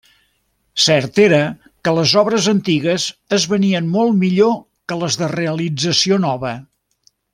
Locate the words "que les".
1.87-2.13, 4.93-5.19